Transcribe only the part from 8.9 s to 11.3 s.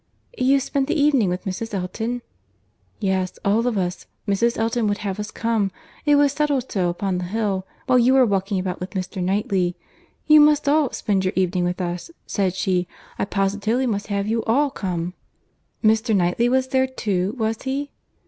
Mr. Knightley. 'You must all spend